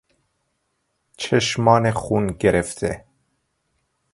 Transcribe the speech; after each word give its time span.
چشمان 1.17 1.91
خون 1.91 2.27
گرفته 2.27 3.05